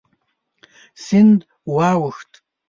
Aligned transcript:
سیند 1.05 1.39
واوښت. 1.75 2.31